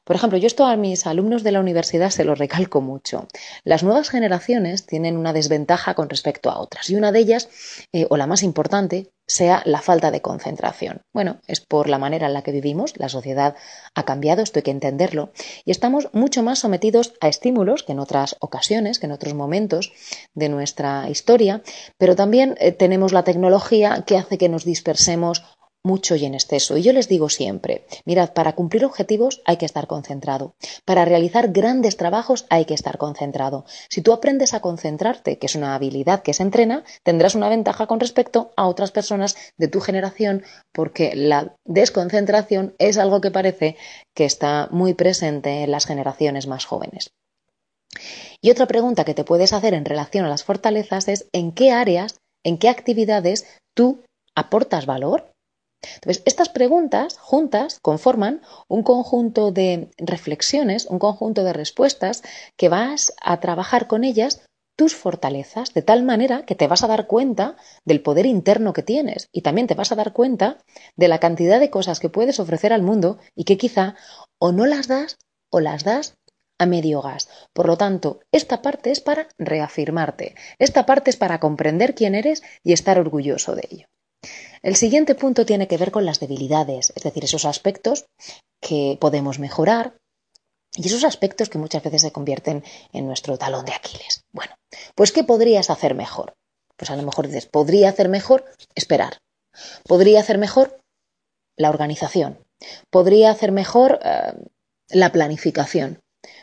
Por 0.05 0.17
ejemplo, 0.17 0.39
yo 0.39 0.47
esto 0.47 0.67
a 0.67 0.77
mis 0.77 1.06
alumnos 1.06 1.43
de 1.43 1.53
la 1.53 1.61
universidad 1.61 2.11
se 2.11 2.25
lo 2.25 2.35
recalco 2.35 2.81
mucho. 2.81 3.29
Las 3.65 3.83
nuevas 3.83 4.11
generaciones 4.11 4.87
tienen 4.87 5.17
una 5.17 5.33
desventaja 5.33 5.94
con 5.94 6.09
respecto 6.09 6.50
a 6.50 6.59
otras 6.59 6.91
y 6.91 6.97
una 6.97 7.12
de 7.12 7.19
ellas, 7.21 7.49
eh, 7.93 8.06
o 8.11 8.17
la 8.17 8.27
más 8.27 8.43
importante, 8.43 9.12
sea 9.27 9.62
la 9.65 9.81
falta 9.81 10.11
de 10.11 10.21
concentración. 10.21 11.03
Bueno, 11.12 11.41
es 11.47 11.61
por 11.61 11.89
la 11.89 11.99
manera 11.99 12.27
en 12.27 12.35
la 12.35 12.43
que 12.43 12.53
vivimos, 12.53 12.94
la 12.97 13.09
sociedad 13.09 13.55
ha 13.94 14.05
cambiado, 14.05 14.43
esto 14.43 14.59
hay 14.59 14.62
que 14.62 14.71
entenderlo, 14.71 15.33
y 15.65 15.71
estamos 15.71 16.11
mucho 16.12 16.43
más 16.43 16.59
sometidos 16.59 17.15
a 17.21 17.29
estímulos 17.29 17.83
que 17.83 17.93
en 17.93 18.00
otras 18.00 18.37
ocasiones, 18.41 18.99
que 18.99 19.06
en 19.06 19.12
otros 19.12 19.35
momentos 19.35 19.93
de 20.35 20.49
nuestra 20.49 21.09
historia, 21.09 21.62
pero 21.97 22.17
también 22.17 22.56
eh, 22.59 22.73
tenemos 22.73 23.12
la 23.12 23.25
tecnología 23.32 24.05
que 24.06 24.19
hace 24.19 24.37
que 24.37 24.50
nos 24.50 24.64
dispersemos 24.64 25.43
mucho 25.84 26.15
y 26.15 26.24
en 26.24 26.34
exceso. 26.34 26.77
Y 26.77 26.82
yo 26.82 26.93
les 26.93 27.08
digo 27.08 27.29
siempre, 27.29 27.86
mirad, 28.05 28.32
para 28.34 28.55
cumplir 28.55 28.84
objetivos 28.84 29.43
hay 29.44 29.56
que 29.56 29.65
estar 29.67 29.86
concentrado. 29.86 30.55
Para 30.84 31.05
realizar 31.05 31.51
grandes 31.51 31.96
trabajos 31.96 32.46
hay 32.51 32.67
que 32.67 32.74
estar 32.74 32.98
concentrado. 32.98 33.65
Si 33.89 34.03
tú 34.03 34.12
aprendes 34.12 34.55
a 34.55 34.60
concentrarte, 34.60 35.39
que 35.39 35.46
es 35.46 35.55
una 35.56 35.74
habilidad 35.74 36.22
que 36.22 36.34
se 36.34 36.43
entrena, 36.43 36.84
tendrás 37.03 37.34
una 37.34 37.48
ventaja 37.48 37.86
con 37.86 38.01
respecto 38.01 38.53
a 38.56 38.69
otras 38.69 38.93
personas 38.93 39.34
de 39.56 39.69
tu 39.69 39.81
generación, 39.81 40.44
porque 40.72 41.17
la 41.17 41.56
desconcentración 41.65 42.74
es 42.79 42.98
algo 42.98 43.20
que 43.20 43.31
parece 43.31 43.77
que 44.15 44.24
está 44.24 44.69
muy 44.70 44.94
presente 44.94 45.65
en 45.65 45.70
las 45.70 45.86
generaciones 45.86 46.46
más 46.46 46.65
jóvenes. 46.65 47.12
Y 48.41 48.51
otra 48.51 48.67
pregunta 48.67 49.05
que 49.05 49.15
te 49.15 49.24
puedes 49.24 49.53
hacer 49.53 49.74
en 49.74 49.84
relación 49.84 50.24
a 50.24 50.29
las 50.29 50.44
fortalezas 50.44 51.08
es 51.08 51.29
en 51.32 51.53
qué 51.53 51.70
áreas, 51.70 52.21
en 52.44 52.58
qué 52.58 52.69
actividades 52.69 53.46
tú 53.75 54.03
aportas 54.34 54.87
valor. 54.87 55.32
Entonces, 55.82 56.22
estas 56.27 56.49
preguntas 56.49 57.19
juntas 57.19 57.79
conforman 57.81 58.41
un 58.69 58.82
conjunto 58.82 59.51
de 59.51 59.91
reflexiones, 59.99 60.87
un 60.87 60.99
conjunto 60.99 61.43
de 61.43 61.53
respuestas 61.53 62.22
que 62.56 62.69
vas 62.69 63.13
a 63.20 63.41
trabajar 63.41 63.89
con 63.89 64.05
ellas 64.05 64.43
tus 64.77 64.94
fortalezas, 64.94 65.75
de 65.75 65.82
tal 65.82 66.03
manera 66.03 66.44
que 66.46 66.55
te 66.55 66.67
vas 66.67 66.82
a 66.82 66.87
dar 66.87 67.06
cuenta 67.06 67.56
del 67.84 68.01
poder 68.01 68.27
interno 68.27 68.72
que 68.72 68.82
tienes 68.82 69.29
y 69.32 69.43
también 69.43 69.67
te 69.67 69.75
vas 69.75 69.93
a 69.93 69.96
dar 69.96 70.13
cuenta 70.13 70.58
de 70.96 71.08
la 71.08 71.19
cantidad 71.19 71.61
de 71.61 71.70
cosas 71.70 72.01
que 72.01 72.08
puedes 72.08 72.41
ofrecer 72.41 72.72
al 72.72 72.82
mundo 72.82 73.19
y 73.34 73.44
que 73.44 73.58
quizá 73.58 73.96
o 74.41 74.53
no 74.53 74.67
las 74.67 74.89
das 74.89 75.19
o 75.51 75.61
las 75.61 75.84
das 75.84 76.15
a 76.59 76.67
medio 76.67 77.03
gas. 77.03 77.29
Por 77.53 77.67
lo 77.67 77.77
tanto, 77.77 78.21
esta 78.32 78.63
parte 78.63 78.91
es 78.91 79.01
para 79.01 79.29
reafirmarte, 79.39 80.35
esta 80.59 80.87
parte 80.87 81.11
es 81.11 81.17
para 81.17 81.41
comprender 81.41 81.94
quién 81.94 82.15
eres 82.15 82.43
y 82.63 82.73
estar 82.73 82.99
orgulloso 82.99 83.55
de 83.55 83.69
ello. 83.71 83.87
El 84.63 84.77
siguiente 84.77 85.15
punto 85.17 85.44
tiene 85.44 85.67
que 85.67 85.77
ver 85.77 85.91
con 85.91 86.05
las 86.05 86.21
debilidades, 86.21 86.93
es 86.94 87.03
decir, 87.03 87.25
esos 87.25 87.44
aspectos 87.44 88.06
que 88.61 88.97
podemos 89.01 89.41
mejorar 89.41 89.97
y 90.75 90.87
esos 90.87 91.05
aspectos 91.05 91.49
que 91.49 91.59
muchas 91.59 91.82
veces 91.82 92.03
se 92.03 92.13
convierten 92.13 92.65
en 92.93 93.06
nuestro 93.06 93.37
talón 93.37 93.65
de 93.65 93.73
Aquiles. 93.73 94.23
Bueno, 94.32 94.55
pues 94.94 95.11
¿qué 95.13 95.25
podrías 95.25 95.69
hacer 95.69 95.94
mejor? 95.94 96.35
Pues 96.77 96.91
a 96.91 96.97
lo 96.97 97.03
mejor 97.03 97.27
dices, 97.27 97.47
podría 97.47 97.89
hacer 97.89 98.09
mejor 98.09 98.44
esperar. 98.75 99.19
Podría 99.85 100.21
hacer 100.21 100.39
mejor 100.39 100.81
la 101.56 101.69
organización. 101.69 102.39
Podría 102.91 103.31
hacer 103.31 103.53
mejor 103.53 104.01
eh, 104.03 104.32
la 104.89 105.13
planificación. 105.13 106.01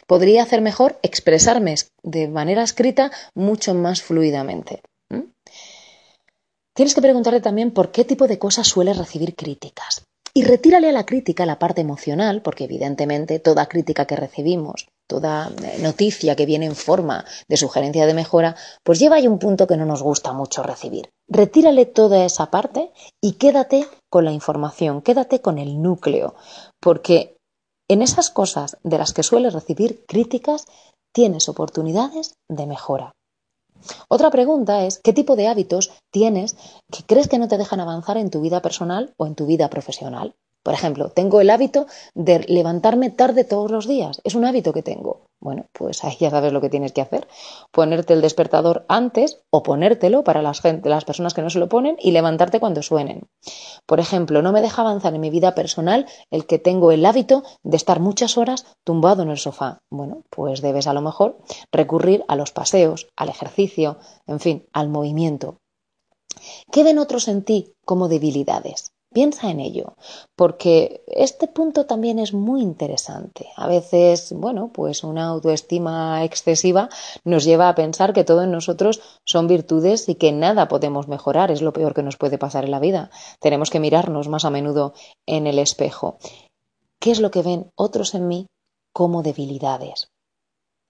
Podría 0.09 0.41
hacer 0.41 0.61
mejor 0.61 0.97
expresarme 1.03 1.75
de 2.01 2.27
manera 2.27 2.63
escrita 2.63 3.11
mucho 3.35 3.75
más 3.75 4.01
fluidamente. 4.01 4.81
Tienes 6.75 6.95
que 6.95 7.01
preguntarle 7.01 7.41
también 7.41 7.69
por 7.71 7.91
qué 7.91 8.05
tipo 8.05 8.27
de 8.27 8.39
cosas 8.39 8.67
suele 8.67 8.93
recibir 8.93 9.35
críticas. 9.35 10.01
Y 10.33 10.43
retírale 10.43 10.89
a 10.89 10.93
la 10.93 11.05
crítica 11.05 11.45
la 11.45 11.59
parte 11.59 11.81
emocional, 11.81 12.41
porque 12.41 12.63
evidentemente 12.63 13.39
toda 13.39 13.67
crítica 13.67 14.05
que 14.05 14.15
recibimos, 14.15 14.87
toda 15.07 15.51
eh, 15.63 15.77
noticia 15.81 16.35
que 16.35 16.45
viene 16.45 16.65
en 16.65 16.75
forma 16.75 17.25
de 17.47 17.57
sugerencia 17.57 18.05
de 18.05 18.13
mejora, 18.13 18.55
pues 18.83 18.99
lleva 18.99 19.17
ahí 19.17 19.27
un 19.27 19.39
punto 19.39 19.67
que 19.67 19.77
no 19.77 19.85
nos 19.85 20.01
gusta 20.01 20.33
mucho 20.33 20.63
recibir. 20.63 21.09
Retírale 21.27 21.85
toda 21.85 22.25
esa 22.25 22.49
parte 22.49 22.91
y 23.21 23.33
quédate 23.33 23.85
con 24.09 24.25
la 24.25 24.31
información, 24.31 25.01
quédate 25.01 25.41
con 25.41 25.57
el 25.57 25.81
núcleo, 25.81 26.35
porque 26.79 27.38
en 27.89 28.01
esas 28.01 28.29
cosas 28.29 28.77
de 28.83 28.97
las 28.97 29.13
que 29.13 29.23
sueles 29.23 29.53
recibir 29.53 30.05
críticas 30.05 30.65
tienes 31.11 31.49
oportunidades 31.49 32.35
de 32.47 32.67
mejora. 32.67 33.11
Otra 34.07 34.29
pregunta 34.29 34.85
es, 34.85 34.99
¿qué 35.03 35.11
tipo 35.11 35.35
de 35.35 35.47
hábitos 35.47 35.91
tienes 36.11 36.55
que 36.91 37.03
crees 37.03 37.27
que 37.27 37.39
no 37.39 37.47
te 37.47 37.57
dejan 37.57 37.79
avanzar 37.79 38.17
en 38.17 38.29
tu 38.29 38.41
vida 38.41 38.61
personal 38.61 39.13
o 39.17 39.25
en 39.25 39.35
tu 39.35 39.45
vida 39.45 39.69
profesional? 39.69 40.35
Por 40.63 40.73
ejemplo, 40.73 41.09
tengo 41.09 41.39
el 41.39 41.49
hábito 41.49 41.87
de 42.13 42.39
levantarme 42.39 43.09
tarde 43.09 43.43
todos 43.43 43.71
los 43.71 43.87
días. 43.87 44.21
Es 44.23 44.35
un 44.35 44.45
hábito 44.45 44.73
que 44.73 44.83
tengo. 44.83 45.21
Bueno, 45.39 45.67
pues 45.71 46.03
ahí 46.03 46.17
ya 46.19 46.29
sabes 46.29 46.51
lo 46.51 46.59
que 46.59 46.69
tienes 46.69 46.91
que 46.91 47.01
hacer. 47.01 47.27
Ponerte 47.71 48.13
el 48.13 48.21
despertador 48.21 48.85
antes 48.89 49.39
o 49.51 49.63
ponértelo 49.63 50.25
para 50.25 50.41
las, 50.41 50.61
las 50.83 51.05
personas 51.05 51.33
que 51.33 51.41
no 51.41 51.49
se 51.49 51.59
lo 51.59 51.69
ponen 51.69 51.95
y 51.99 52.11
levantarte 52.11 52.59
cuando 52.59 52.81
suenen. 52.81 53.27
Por 53.85 54.01
ejemplo, 54.01 54.41
no 54.41 54.51
me 54.51 54.61
deja 54.61 54.81
avanzar 54.81 55.15
en 55.15 55.21
mi 55.21 55.29
vida 55.29 55.55
personal 55.55 56.07
el 56.29 56.45
que 56.45 56.59
tengo 56.59 56.91
el 56.91 57.05
hábito 57.05 57.43
de 57.63 57.77
estar 57.77 58.01
muchas 58.01 58.37
horas 58.37 58.65
tumbado 58.83 59.23
en 59.23 59.29
el 59.29 59.37
sofá. 59.37 59.79
Bueno, 59.89 60.23
pues 60.29 60.61
debes 60.61 60.87
a 60.87 60.93
lo 60.93 61.01
mejor 61.01 61.37
recurrir 61.71 62.25
a 62.27 62.35
los 62.35 62.51
paseos, 62.51 63.07
al 63.15 63.29
ejercicio, 63.29 63.97
en 64.27 64.41
fin, 64.41 64.65
al 64.73 64.89
movimiento. 64.89 65.57
¿Qué 66.71 66.83
ven 66.83 66.99
otros 66.99 67.27
en 67.29 67.43
ti 67.43 67.73
como 67.85 68.09
debilidades? 68.09 68.91
Piensa 69.11 69.49
en 69.49 69.59
ello, 69.59 69.95
porque 70.35 71.03
este 71.07 71.47
punto 71.47 71.87
también 71.87 72.19
es 72.19 72.31
muy 72.31 72.61
interesante. 72.61 73.47
A 73.55 73.67
veces, 73.67 74.31
bueno, 74.33 74.69
pues 74.71 75.03
una 75.03 75.25
autoestima 75.25 76.23
excesiva 76.23 76.89
nos 77.23 77.43
lleva 77.43 77.69
a 77.69 77.75
pensar 77.75 78.13
que 78.13 78.23
todo 78.23 78.43
en 78.43 78.51
nosotros 78.51 79.01
son 79.25 79.47
virtudes 79.47 80.07
y 80.09 80.15
que 80.15 80.31
nada 80.31 80.67
podemos 80.67 81.07
mejorar, 81.07 81.49
es 81.49 81.63
lo 81.63 81.73
peor 81.73 81.95
que 81.95 82.03
nos 82.03 82.17
puede 82.17 82.37
pasar 82.37 82.65
en 82.65 82.71
la 82.71 82.79
vida. 82.79 83.09
Tenemos 83.39 83.71
que 83.71 83.79
mirarnos 83.79 84.27
más 84.27 84.45
a 84.45 84.51
menudo 84.51 84.93
en 85.25 85.47
el 85.47 85.57
espejo. 85.57 86.19
¿Qué 86.99 87.09
es 87.09 87.19
lo 87.19 87.31
que 87.31 87.41
ven 87.41 87.71
otros 87.75 88.13
en 88.13 88.27
mí 88.27 88.45
como 88.93 89.23
debilidades? 89.23 90.09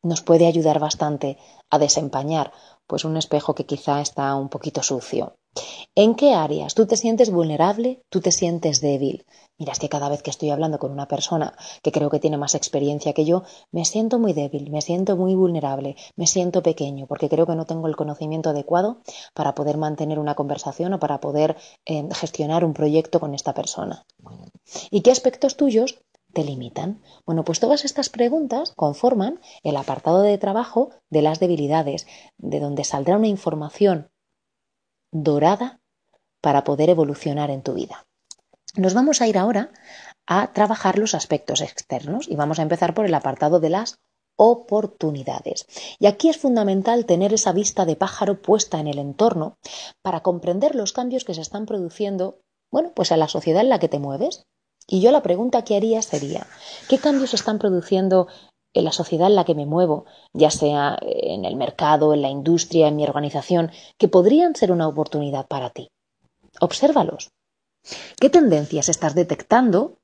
Nos 0.03 0.21
puede 0.21 0.45
ayudar 0.45 0.79
bastante 0.79 1.37
a 1.69 1.79
desempañar 1.79 2.51
pues 2.85 3.05
un 3.05 3.15
espejo 3.15 3.55
que 3.55 3.65
quizá 3.65 4.01
está 4.01 4.35
un 4.35 4.49
poquito 4.49 4.83
sucio. 4.83 5.35
¿En 5.95 6.15
qué 6.15 6.33
áreas 6.33 6.75
tú 6.75 6.85
te 6.85 6.95
sientes 6.95 7.29
vulnerable, 7.29 8.01
tú 8.09 8.21
te 8.21 8.31
sientes 8.31 8.79
débil? 8.79 9.25
Mira, 9.57 9.73
es 9.73 9.79
que 9.79 9.89
cada 9.89 10.07
vez 10.07 10.23
que 10.23 10.29
estoy 10.29 10.49
hablando 10.49 10.79
con 10.79 10.91
una 10.91 11.09
persona 11.09 11.53
que 11.83 11.91
creo 11.91 12.09
que 12.09 12.21
tiene 12.21 12.37
más 12.37 12.55
experiencia 12.55 13.11
que 13.11 13.25
yo, 13.25 13.43
me 13.71 13.83
siento 13.83 14.17
muy 14.17 14.31
débil, 14.31 14.71
me 14.71 14.81
siento 14.81 15.17
muy 15.17 15.35
vulnerable, 15.35 15.97
me 16.15 16.27
siento 16.27 16.63
pequeño, 16.63 17.07
porque 17.07 17.27
creo 17.27 17.45
que 17.45 17.55
no 17.55 17.65
tengo 17.65 17.87
el 17.87 17.97
conocimiento 17.97 18.51
adecuado 18.51 19.01
para 19.33 19.55
poder 19.55 19.77
mantener 19.77 20.19
una 20.19 20.35
conversación 20.35 20.93
o 20.93 20.99
para 20.99 21.19
poder 21.19 21.57
eh, 21.85 22.07
gestionar 22.13 22.63
un 22.63 22.73
proyecto 22.73 23.19
con 23.19 23.33
esta 23.33 23.53
persona. 23.53 24.05
¿Y 24.91 25.01
qué 25.01 25.11
aspectos 25.11 25.57
tuyos 25.57 25.99
te 26.31 26.45
limitan? 26.45 27.01
Bueno, 27.25 27.43
pues 27.43 27.59
todas 27.59 27.83
estas 27.83 28.07
preguntas 28.09 28.71
conforman 28.77 29.41
el 29.63 29.75
apartado 29.75 30.21
de 30.21 30.37
trabajo 30.37 30.91
de 31.09 31.23
las 31.23 31.41
debilidades, 31.41 32.07
de 32.37 32.61
donde 32.61 32.85
saldrá 32.85 33.17
una 33.17 33.27
información 33.27 34.09
dorada 35.11 35.79
para 36.41 36.63
poder 36.63 36.89
evolucionar 36.89 37.49
en 37.49 37.61
tu 37.61 37.73
vida. 37.73 38.05
Nos 38.75 38.93
vamos 38.93 39.21
a 39.21 39.27
ir 39.27 39.37
ahora 39.37 39.71
a 40.27 40.53
trabajar 40.53 40.99
los 40.99 41.15
aspectos 41.15 41.61
externos 41.61 42.27
y 42.27 42.35
vamos 42.35 42.59
a 42.59 42.61
empezar 42.61 42.93
por 42.93 43.05
el 43.05 43.13
apartado 43.13 43.59
de 43.59 43.69
las 43.69 43.99
oportunidades. 44.37 45.65
Y 45.99 46.05
aquí 46.05 46.29
es 46.29 46.37
fundamental 46.37 47.05
tener 47.05 47.33
esa 47.33 47.51
vista 47.51 47.85
de 47.85 47.97
pájaro 47.97 48.41
puesta 48.41 48.79
en 48.79 48.87
el 48.87 48.99
entorno 48.99 49.57
para 50.01 50.21
comprender 50.21 50.75
los 50.75 50.93
cambios 50.93 51.25
que 51.25 51.33
se 51.33 51.41
están 51.41 51.65
produciendo, 51.65 52.39
bueno, 52.71 52.93
pues 52.95 53.11
en 53.11 53.19
la 53.19 53.27
sociedad 53.27 53.61
en 53.61 53.69
la 53.69 53.79
que 53.79 53.89
te 53.89 53.99
mueves. 53.99 54.45
Y 54.87 55.01
yo 55.01 55.11
la 55.11 55.23
pregunta 55.23 55.63
que 55.63 55.75
haría 55.75 56.01
sería, 56.01 56.47
¿qué 56.87 56.99
cambios 56.99 57.31
se 57.31 57.35
están 57.35 57.59
produciendo 57.59 58.27
en 58.73 58.85
la 58.85 58.91
sociedad 58.91 59.27
en 59.27 59.35
la 59.35 59.45
que 59.45 59.55
me 59.55 59.65
muevo, 59.65 60.05
ya 60.33 60.51
sea 60.51 60.97
en 61.01 61.45
el 61.45 61.55
mercado, 61.55 62.13
en 62.13 62.21
la 62.21 62.29
industria, 62.29 62.87
en 62.87 62.95
mi 62.95 63.03
organización, 63.03 63.71
que 63.97 64.07
podrían 64.07 64.55
ser 64.55 64.71
una 64.71 64.87
oportunidad 64.87 65.47
para 65.47 65.69
ti. 65.69 65.89
Obsérvalos. 66.59 67.29
¿Qué 68.19 68.29
tendencias 68.29 68.89
estás 68.89 69.15
detectando 69.15 69.98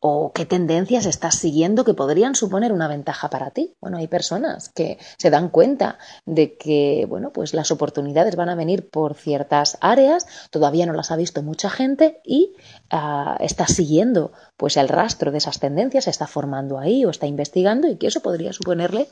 o 0.00 0.32
qué 0.32 0.44
tendencias 0.44 1.06
estás 1.06 1.36
siguiendo 1.36 1.84
que 1.84 1.94
podrían 1.94 2.34
suponer 2.34 2.72
una 2.72 2.88
ventaja 2.88 3.30
para 3.30 3.50
ti. 3.50 3.74
Bueno, 3.80 3.96
hay 3.98 4.08
personas 4.08 4.68
que 4.68 4.98
se 5.16 5.30
dan 5.30 5.48
cuenta 5.48 5.98
de 6.26 6.56
que, 6.56 7.06
bueno, 7.08 7.32
pues 7.32 7.54
las 7.54 7.70
oportunidades 7.70 8.36
van 8.36 8.48
a 8.48 8.54
venir 8.54 8.88
por 8.90 9.14
ciertas 9.14 9.78
áreas, 9.80 10.26
todavía 10.50 10.86
no 10.86 10.92
las 10.92 11.10
ha 11.10 11.16
visto 11.16 11.42
mucha 11.42 11.70
gente 11.70 12.20
y 12.24 12.54
uh, 12.92 13.36
está 13.40 13.66
siguiendo 13.66 14.32
pues 14.56 14.76
el 14.76 14.88
rastro 14.88 15.32
de 15.32 15.38
esas 15.38 15.60
tendencias, 15.60 16.04
se 16.04 16.10
está 16.10 16.26
formando 16.26 16.78
ahí 16.78 17.04
o 17.04 17.10
está 17.10 17.26
investigando 17.26 17.88
y 17.88 17.96
que 17.96 18.08
eso 18.08 18.20
podría 18.20 18.52
suponerle 18.52 19.08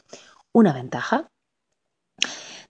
una 0.52 0.72
ventaja. 0.72 1.28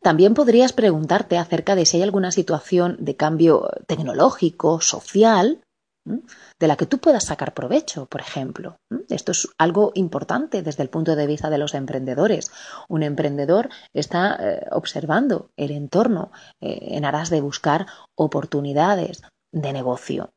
También 0.03 0.35
podrías 0.35 0.75
preguntarte 0.75 1.39
acerca 1.39 1.75
de 1.75 1.87
si 1.87 1.97
hay 1.97 2.03
alguna 2.03 2.31
situación 2.31 2.99
de 3.01 3.17
cambio 3.17 3.71
tecnológico, 3.87 4.83
social, 4.83 5.64
de 6.05 6.69
la 6.69 6.77
que 6.77 6.87
tú 6.87 6.99
puedas 6.99 7.25
sacar 7.25 7.55
provecho, 7.55 8.07
por 8.07 8.21
ejemplo. 8.21 8.77
Esto 9.09 9.33
es 9.33 9.49
algo 9.59 9.93
importante 9.95 10.63
desde 10.63 10.83
el 10.83 10.91
punto 10.91 11.17
de 11.17 11.27
vista 11.27 11.51
de 11.51 11.59
los 11.59 11.75
emprendedores. 11.75 12.51
Un 12.89 13.03
emprendedor 13.03 13.71
está 13.93 14.37
eh, 14.41 14.67
observando 14.71 15.51
el 15.57 15.71
entorno 15.71 16.31
eh, 16.61 16.79
en 16.97 17.05
aras 17.05 17.31
de 17.31 17.41
buscar 17.41 17.87
oportunidades 18.15 19.23
de 19.53 19.73
negocio. 19.73 20.31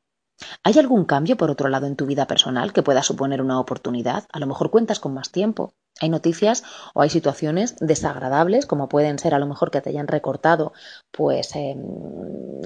¿Hay 0.64 0.78
algún 0.78 1.06
cambio, 1.06 1.36
por 1.36 1.50
otro 1.50 1.68
lado, 1.68 1.88
en 1.88 1.96
tu 1.96 2.06
vida 2.06 2.28
personal 2.28 2.72
que 2.72 2.84
pueda 2.84 3.02
suponer 3.02 3.42
una 3.42 3.60
oportunidad? 3.60 4.26
A 4.32 4.40
lo 4.40 4.46
mejor 4.46 4.70
cuentas 4.70 5.00
con 5.00 5.14
más 5.14 5.32
tiempo, 5.32 5.74
hay 6.02 6.10
noticias 6.10 6.64
o 6.94 7.02
hay 7.02 7.10
situaciones 7.10 7.76
desagradables, 7.80 8.66
como 8.66 8.90
pueden 8.90 9.20
ser 9.20 9.34
a 9.34 9.40
lo 9.40 9.48
mejor 9.48 9.72
que 9.72 9.82
te 9.82 9.90
hayan 9.90 10.08
recortado 10.08 10.74
pues 11.12 11.56
em, 11.56 11.82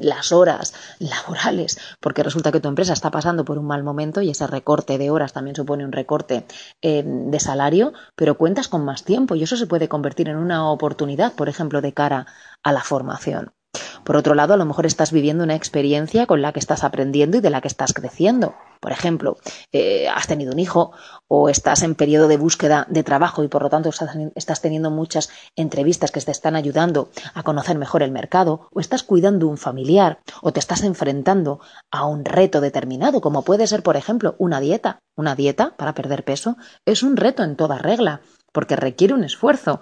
las 0.01 0.31
horas 0.31 0.73
laborales, 0.99 1.77
porque 1.99 2.23
resulta 2.23 2.51
que 2.51 2.59
tu 2.59 2.67
empresa 2.69 2.93
está 2.93 3.11
pasando 3.11 3.45
por 3.45 3.57
un 3.57 3.65
mal 3.65 3.83
momento 3.83 4.21
y 4.21 4.29
ese 4.29 4.47
recorte 4.47 4.97
de 4.97 5.09
horas 5.09 5.33
también 5.33 5.55
supone 5.55 5.85
un 5.85 5.91
recorte 5.91 6.45
em, 6.81 7.31
de 7.31 7.39
salario, 7.39 7.93
pero 8.15 8.37
cuentas 8.37 8.67
con 8.67 8.85
más 8.85 9.03
tiempo 9.03 9.35
y 9.35 9.43
eso 9.43 9.57
se 9.57 9.67
puede 9.67 9.89
convertir 9.89 10.29
en 10.29 10.37
una 10.37 10.69
oportunidad, 10.71 11.33
por 11.33 11.49
ejemplo, 11.49 11.81
de 11.81 11.93
cara 11.93 12.25
a 12.63 12.71
la 12.71 12.81
formación. 12.81 13.53
Por 14.03 14.15
otro 14.15 14.33
lado, 14.33 14.53
a 14.53 14.57
lo 14.57 14.65
mejor 14.65 14.85
estás 14.85 15.11
viviendo 15.11 15.43
una 15.43 15.55
experiencia 15.55 16.25
con 16.25 16.41
la 16.41 16.53
que 16.53 16.59
estás 16.59 16.83
aprendiendo 16.83 17.37
y 17.37 17.41
de 17.41 17.49
la 17.49 17.61
que 17.61 17.67
estás 17.67 17.93
creciendo. 17.93 18.55
Por 18.79 18.91
ejemplo, 18.91 19.37
eh, 19.71 20.09
has 20.09 20.25
tenido 20.25 20.53
un 20.53 20.59
hijo 20.59 20.91
o 21.27 21.49
estás 21.49 21.83
en 21.83 21.93
periodo 21.93 22.27
de 22.27 22.37
búsqueda 22.37 22.87
de 22.89 23.03
trabajo 23.03 23.43
y 23.43 23.47
por 23.47 23.61
lo 23.61 23.69
tanto 23.69 23.89
estás, 23.89 24.61
teniendo 24.61 24.89
muchas 24.89 25.29
entrevistas 25.55 26.11
que 26.11 26.19
te 26.19 26.31
están 26.31 26.55
ayudando 26.55 27.09
a 27.35 27.43
conocer 27.43 27.77
mejor 27.77 28.01
el 28.01 28.11
mercado 28.11 28.67
o 28.71 28.79
estás 28.79 29.03
cuidando 29.03 29.47
un 29.47 29.57
familiar 29.57 30.19
o 30.41 30.51
te 30.51 30.59
estás 30.59 30.81
enfrentando 30.81 31.59
a 31.91 32.05
un 32.05 32.25
reto 32.25 32.59
determinado 32.59 33.21
como 33.21 33.43
puede 33.43 33.67
ser, 33.67 33.83
por 33.83 33.97
ejemplo, 33.97 34.35
una 34.39 34.59
dieta. 34.59 34.99
Una 35.15 35.35
dieta 35.35 35.75
para 35.77 35.93
perder 35.93 36.23
peso 36.23 36.57
es 36.85 37.03
un 37.03 37.17
reto 37.17 37.43
en 37.43 37.55
toda 37.55 37.77
regla 37.77 38.21
porque 38.51 38.75
requiere 38.75 39.13
un 39.13 39.23
esfuerzo, 39.23 39.79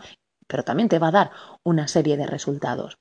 pero 0.47 0.63
también 0.63 0.89
te 0.89 0.99
va 0.99 1.07
a 1.07 1.11
dar 1.11 1.31
una 1.63 1.87
serie 1.87 2.17
de 2.17 2.27
resultados. 2.27 2.97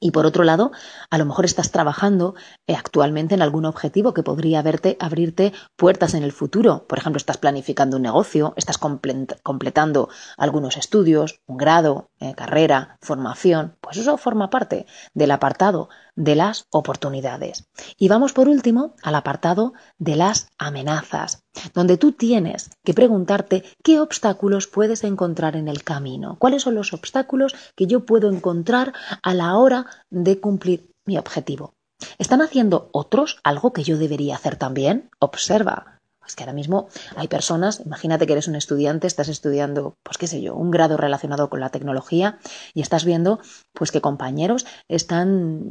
Y 0.00 0.12
por 0.12 0.26
otro 0.26 0.44
lado, 0.44 0.70
a 1.10 1.18
lo 1.18 1.24
mejor 1.24 1.44
estás 1.44 1.70
trabajando 1.70 2.34
eh, 2.66 2.74
actualmente 2.76 3.34
en 3.34 3.42
algún 3.42 3.64
objetivo 3.64 4.14
que 4.14 4.22
podría 4.22 4.62
verte, 4.62 4.96
abrirte 5.00 5.52
puertas 5.76 6.14
en 6.14 6.22
el 6.22 6.32
futuro. 6.32 6.86
Por 6.86 6.98
ejemplo, 6.98 7.18
estás 7.18 7.38
planificando 7.38 7.96
un 7.96 8.02
negocio, 8.02 8.54
estás 8.56 8.78
completando 8.78 10.08
algunos 10.36 10.76
estudios, 10.76 11.40
un 11.46 11.56
grado, 11.56 12.10
eh, 12.20 12.34
carrera, 12.34 12.98
formación. 13.00 13.76
Pues 13.80 13.96
eso 13.96 14.16
forma 14.16 14.50
parte 14.50 14.86
del 15.14 15.30
apartado 15.32 15.88
de 16.18 16.34
las 16.34 16.66
oportunidades. 16.70 17.68
Y 17.96 18.08
vamos 18.08 18.32
por 18.32 18.48
último 18.48 18.96
al 19.02 19.14
apartado 19.14 19.72
de 19.98 20.16
las 20.16 20.48
amenazas, 20.58 21.44
donde 21.74 21.96
tú 21.96 22.10
tienes 22.12 22.70
que 22.84 22.92
preguntarte 22.92 23.62
qué 23.84 24.00
obstáculos 24.00 24.66
puedes 24.66 25.04
encontrar 25.04 25.54
en 25.54 25.68
el 25.68 25.84
camino, 25.84 26.36
cuáles 26.40 26.62
son 26.62 26.74
los 26.74 26.92
obstáculos 26.92 27.54
que 27.76 27.86
yo 27.86 28.04
puedo 28.04 28.30
encontrar 28.30 28.92
a 29.22 29.32
la 29.32 29.56
hora 29.56 29.86
de 30.10 30.40
cumplir 30.40 30.90
mi 31.06 31.18
objetivo. 31.18 31.74
¿Están 32.18 32.42
haciendo 32.42 32.90
otros 32.92 33.38
algo 33.44 33.72
que 33.72 33.84
yo 33.84 33.96
debería 33.96 34.34
hacer 34.34 34.56
también? 34.56 35.10
Observa. 35.20 35.97
Es 36.28 36.36
que 36.36 36.44
ahora 36.44 36.52
mismo 36.52 36.88
hay 37.16 37.26
personas, 37.26 37.80
imagínate 37.84 38.26
que 38.26 38.34
eres 38.34 38.48
un 38.48 38.54
estudiante, 38.54 39.06
estás 39.06 39.28
estudiando, 39.28 39.96
pues 40.02 40.18
qué 40.18 40.26
sé 40.26 40.42
yo, 40.42 40.54
un 40.54 40.70
grado 40.70 40.98
relacionado 40.98 41.48
con 41.48 41.60
la 41.60 41.70
tecnología 41.70 42.38
y 42.74 42.82
estás 42.82 43.06
viendo 43.06 43.40
pues 43.72 43.90
que 43.90 44.02
compañeros 44.02 44.66
están 44.88 45.62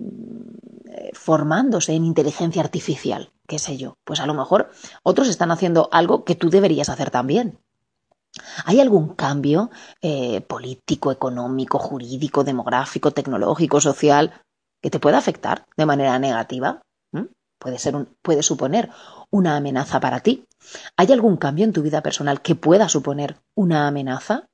eh, 0.86 1.12
formándose 1.14 1.94
en 1.94 2.06
inteligencia 2.06 2.64
artificial, 2.64 3.32
qué 3.48 3.60
sé 3.60 3.78
yo. 3.78 3.98
Pues 4.04 4.20
a 4.20 4.26
lo 4.26 4.34
mejor 4.34 4.72
otros 5.04 5.28
están 5.28 5.52
haciendo 5.52 5.90
algo 5.92 6.26
que 6.26 6.34
tú 6.34 6.50
deberías 6.50 6.90
hacer 6.90 7.12
también. 7.12 7.60
¿Hay 8.66 8.80
algún 8.80 9.10
cambio 9.10 9.70
eh, 10.02 10.42
político, 10.42 11.12
económico, 11.12 11.78
jurídico, 11.78 12.44
demográfico, 12.44 13.12
tecnológico, 13.12 13.80
social 13.80 14.42
que 14.82 14.90
te 14.90 15.00
pueda 15.00 15.20
afectar 15.20 15.66
de 15.78 15.86
manera 15.86 16.18
negativa? 16.18 16.82
Puede, 17.60 17.80
ser 17.80 17.96
un, 17.96 18.16
puede 18.22 18.44
suponer 18.44 18.90
una 19.32 19.56
amenaza 19.58 20.00
para 20.00 20.22
ti. 20.22 20.46
¿Hay 20.96 21.12
algún 21.12 21.38
cambio 21.38 21.66
en 21.66 21.74
tu 21.74 21.82
vida 21.82 22.02
personal 22.02 22.42
que 22.42 22.56
pueda 22.56 22.90
suponer 22.90 23.38
una 23.56 23.88
amenaza? 23.88 24.48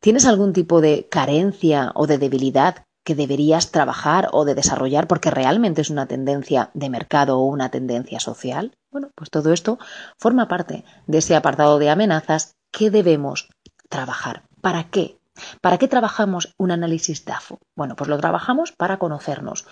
¿Tienes 0.00 0.26
algún 0.26 0.52
tipo 0.52 0.80
de 0.80 1.08
carencia 1.10 1.92
o 1.94 2.06
de 2.06 2.18
debilidad 2.18 2.86
que 3.04 3.14
deberías 3.14 3.70
trabajar 3.70 4.28
o 4.32 4.44
de 4.44 4.54
desarrollar 4.54 5.06
porque 5.06 5.30
realmente 5.30 5.82
es 5.82 5.90
una 5.90 6.06
tendencia 6.06 6.70
de 6.74 6.90
mercado 6.90 7.38
o 7.38 7.44
una 7.44 7.70
tendencia 7.70 8.20
social? 8.20 8.72
Bueno, 8.90 9.10
pues 9.14 9.30
todo 9.30 9.52
esto 9.52 9.78
forma 10.18 10.48
parte 10.48 10.84
de 11.06 11.18
ese 11.18 11.36
apartado 11.36 11.78
de 11.78 11.90
amenazas 11.90 12.56
que 12.72 12.90
debemos 12.90 13.48
trabajar. 13.88 14.44
¿Para 14.60 14.84
qué? 14.90 15.19
¿Para 15.60 15.78
qué 15.78 15.88
trabajamos 15.88 16.54
un 16.58 16.70
análisis 16.70 17.24
DAFO? 17.24 17.58
Bueno, 17.76 17.96
pues 17.96 18.08
lo 18.08 18.18
trabajamos 18.18 18.72
para 18.72 18.98
conocernos, 18.98 19.66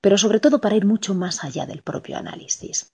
pero 0.00 0.18
sobre 0.18 0.40
todo 0.40 0.60
para 0.60 0.76
ir 0.76 0.84
mucho 0.84 1.14
más 1.14 1.44
allá 1.44 1.66
del 1.66 1.82
propio 1.82 2.16
análisis. 2.16 2.92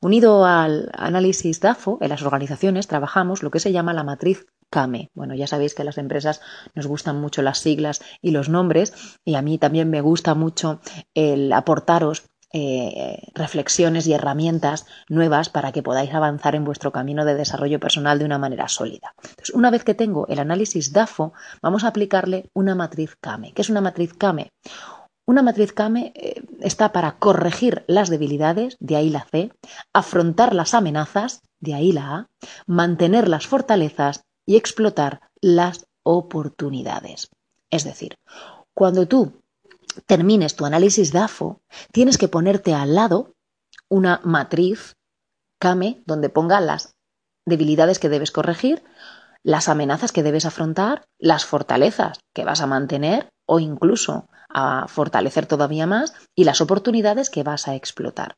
Unido 0.00 0.44
al 0.44 0.90
análisis 0.94 1.60
DAFO, 1.60 1.98
en 2.00 2.08
las 2.08 2.22
organizaciones 2.22 2.86
trabajamos 2.86 3.42
lo 3.42 3.50
que 3.50 3.60
se 3.60 3.72
llama 3.72 3.92
la 3.92 4.04
matriz 4.04 4.46
CAME. 4.70 5.10
Bueno, 5.14 5.34
ya 5.34 5.46
sabéis 5.46 5.74
que 5.74 5.82
a 5.82 5.84
las 5.84 5.98
empresas 5.98 6.40
nos 6.74 6.86
gustan 6.86 7.20
mucho 7.20 7.42
las 7.42 7.58
siglas 7.58 8.00
y 8.20 8.30
los 8.30 8.48
nombres 8.48 9.18
y 9.24 9.34
a 9.34 9.42
mí 9.42 9.58
también 9.58 9.90
me 9.90 10.00
gusta 10.00 10.34
mucho 10.34 10.80
el 11.14 11.52
aportaros 11.52 12.24
eh, 12.56 13.18
reflexiones 13.34 14.06
y 14.06 14.12
herramientas 14.12 14.86
nuevas 15.08 15.48
para 15.48 15.72
que 15.72 15.82
podáis 15.82 16.14
avanzar 16.14 16.54
en 16.54 16.64
vuestro 16.64 16.92
camino 16.92 17.24
de 17.24 17.34
desarrollo 17.34 17.80
personal 17.80 18.20
de 18.20 18.24
una 18.24 18.38
manera 18.38 18.68
sólida. 18.68 19.14
Entonces, 19.22 19.54
una 19.56 19.72
vez 19.72 19.82
que 19.82 19.94
tengo 19.94 20.28
el 20.28 20.38
análisis 20.38 20.92
DAFO, 20.92 21.32
vamos 21.62 21.82
a 21.82 21.88
aplicarle 21.88 22.48
una 22.54 22.76
matriz 22.76 23.16
CAME. 23.20 23.52
¿Qué 23.52 23.62
es 23.62 23.70
una 23.70 23.80
matriz 23.80 24.14
CAME? 24.14 24.52
Una 25.26 25.42
matriz 25.42 25.72
CAME 25.72 26.12
eh, 26.14 26.42
está 26.60 26.92
para 26.92 27.18
corregir 27.18 27.82
las 27.88 28.08
debilidades, 28.08 28.76
de 28.78 28.94
ahí 28.94 29.10
la 29.10 29.24
C, 29.24 29.50
afrontar 29.92 30.54
las 30.54 30.74
amenazas, 30.74 31.40
de 31.58 31.74
ahí 31.74 31.90
la 31.90 32.14
A, 32.14 32.26
mantener 32.66 33.28
las 33.28 33.48
fortalezas 33.48 34.22
y 34.46 34.54
explotar 34.54 35.22
las 35.40 35.86
oportunidades. 36.04 37.30
Es 37.70 37.82
decir, 37.82 38.14
cuando 38.74 39.08
tú 39.08 39.40
termines 40.06 40.56
tu 40.56 40.64
análisis 40.64 41.12
DAFO, 41.12 41.60
tienes 41.92 42.18
que 42.18 42.28
ponerte 42.28 42.74
al 42.74 42.94
lado 42.94 43.34
una 43.88 44.20
matriz 44.24 44.94
CAME 45.60 46.02
donde 46.06 46.28
ponga 46.28 46.60
las 46.60 46.94
debilidades 47.46 47.98
que 47.98 48.08
debes 48.08 48.30
corregir, 48.30 48.82
las 49.42 49.68
amenazas 49.68 50.12
que 50.12 50.22
debes 50.22 50.46
afrontar, 50.46 51.04
las 51.18 51.44
fortalezas 51.44 52.20
que 52.34 52.44
vas 52.44 52.60
a 52.60 52.66
mantener 52.66 53.28
o 53.46 53.60
incluso 53.60 54.26
a 54.48 54.86
fortalecer 54.88 55.46
todavía 55.46 55.86
más 55.86 56.14
y 56.34 56.44
las 56.44 56.60
oportunidades 56.60 57.28
que 57.28 57.42
vas 57.42 57.68
a 57.68 57.74
explotar. 57.74 58.36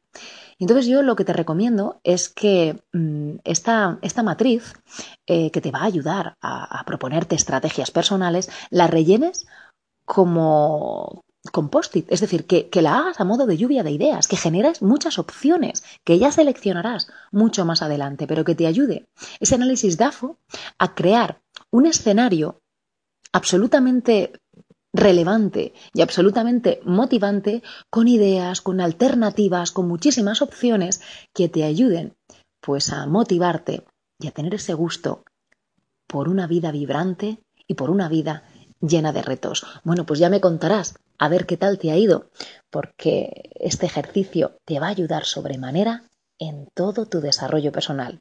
Entonces 0.58 0.86
yo 0.86 1.02
lo 1.02 1.14
que 1.14 1.24
te 1.24 1.34
recomiendo 1.34 2.00
es 2.02 2.28
que 2.30 2.82
mm, 2.92 3.36
esta, 3.44 3.98
esta, 4.02 4.22
matriz 4.22 4.72
eh, 5.26 5.50
que 5.50 5.60
te 5.60 5.70
va 5.70 5.80
a 5.80 5.84
ayudar 5.84 6.34
a, 6.40 6.80
a 6.80 6.84
proponerte 6.84 7.36
estrategias 7.36 7.90
personales, 7.90 8.50
la 8.70 8.86
rellenes 8.86 9.46
como, 10.06 11.25
con 11.50 11.68
post-it, 11.68 12.06
es 12.10 12.20
decir, 12.20 12.46
que, 12.46 12.68
que, 12.68 12.82
la 12.82 12.98
hagas 12.98 13.20
a 13.20 13.24
modo 13.24 13.46
de 13.46 13.56
lluvia 13.56 13.82
de 13.82 13.90
ideas, 13.90 14.28
que 14.28 14.36
generes 14.36 14.82
muchas 14.82 15.18
opciones, 15.18 15.84
que 16.04 16.18
ya 16.18 16.30
seleccionarás 16.32 17.08
mucho 17.32 17.64
más 17.64 17.82
adelante, 17.82 18.26
pero 18.26 18.44
que 18.44 18.54
te 18.54 18.66
ayude. 18.66 19.06
Ese 19.40 19.54
análisis 19.54 19.96
DAFO 19.96 20.38
a 20.78 20.94
crear 20.94 21.40
un 21.70 21.86
escenario 21.86 22.60
absolutamente 23.32 24.32
relevante 24.92 25.74
y 25.94 26.00
absolutamente 26.00 26.80
motivante 26.84 27.62
con 27.90 28.08
ideas, 28.08 28.60
con 28.60 28.80
alternativas, 28.80 29.70
con 29.70 29.86
muchísimas 29.88 30.42
opciones 30.42 31.00
que 31.34 31.48
te 31.48 31.64
ayuden 31.64 32.14
pues 32.60 32.90
a 32.92 33.06
motivarte 33.06 33.84
y 34.18 34.26
a 34.26 34.32
tener 34.32 34.54
ese 34.54 34.74
gusto 34.74 35.24
por 36.06 36.28
una 36.28 36.46
vida 36.46 36.72
vibrante 36.72 37.38
y 37.66 37.74
por 37.74 37.90
una 37.90 38.08
vida 38.08 38.44
llena 38.88 39.12
de 39.12 39.22
retos. 39.22 39.64
Bueno, 39.84 40.06
pues 40.06 40.20
ya 40.20 40.30
me 40.30 40.40
contarás 40.40 40.94
a 41.18 41.28
ver 41.28 41.46
qué 41.46 41.56
tal 41.56 41.78
te 41.78 41.90
ha 41.90 41.96
ido, 41.96 42.30
porque 42.70 43.50
este 43.54 43.86
ejercicio 43.86 44.58
te 44.64 44.78
va 44.78 44.86
a 44.86 44.90
ayudar 44.90 45.24
sobremanera 45.24 46.04
en 46.38 46.68
todo 46.74 47.06
tu 47.06 47.20
desarrollo 47.20 47.72
personal. 47.72 48.20